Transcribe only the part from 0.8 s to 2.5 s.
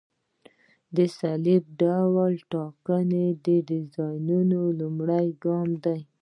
د سلب ډول